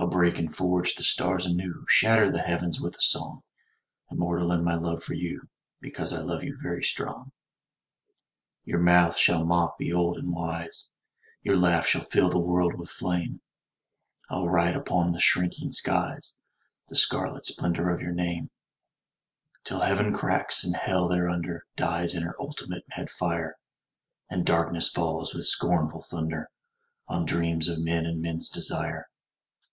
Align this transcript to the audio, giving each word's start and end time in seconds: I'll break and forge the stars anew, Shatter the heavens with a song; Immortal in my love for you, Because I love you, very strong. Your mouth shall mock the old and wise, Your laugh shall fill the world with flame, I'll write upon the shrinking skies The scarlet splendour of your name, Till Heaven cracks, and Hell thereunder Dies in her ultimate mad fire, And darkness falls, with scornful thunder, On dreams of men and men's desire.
I'll 0.00 0.06
break 0.06 0.38
and 0.38 0.54
forge 0.54 0.94
the 0.94 1.02
stars 1.02 1.44
anew, 1.44 1.84
Shatter 1.88 2.30
the 2.30 2.38
heavens 2.38 2.80
with 2.80 2.94
a 2.94 3.00
song; 3.00 3.42
Immortal 4.12 4.52
in 4.52 4.62
my 4.62 4.76
love 4.76 5.02
for 5.02 5.14
you, 5.14 5.48
Because 5.80 6.12
I 6.12 6.20
love 6.20 6.44
you, 6.44 6.56
very 6.62 6.84
strong. 6.84 7.32
Your 8.64 8.78
mouth 8.78 9.16
shall 9.16 9.44
mock 9.44 9.76
the 9.76 9.92
old 9.92 10.16
and 10.16 10.30
wise, 10.32 10.86
Your 11.42 11.56
laugh 11.56 11.84
shall 11.84 12.04
fill 12.04 12.30
the 12.30 12.38
world 12.38 12.74
with 12.76 12.88
flame, 12.90 13.40
I'll 14.30 14.48
write 14.48 14.76
upon 14.76 15.10
the 15.10 15.20
shrinking 15.20 15.72
skies 15.72 16.36
The 16.86 16.94
scarlet 16.94 17.46
splendour 17.46 17.90
of 17.92 18.00
your 18.00 18.12
name, 18.12 18.50
Till 19.64 19.80
Heaven 19.80 20.14
cracks, 20.14 20.62
and 20.62 20.76
Hell 20.76 21.08
thereunder 21.08 21.66
Dies 21.74 22.14
in 22.14 22.22
her 22.22 22.40
ultimate 22.40 22.84
mad 22.96 23.10
fire, 23.10 23.58
And 24.30 24.46
darkness 24.46 24.88
falls, 24.90 25.34
with 25.34 25.46
scornful 25.46 26.02
thunder, 26.02 26.50
On 27.08 27.24
dreams 27.26 27.66
of 27.68 27.80
men 27.80 28.06
and 28.06 28.22
men's 28.22 28.48
desire. 28.48 29.08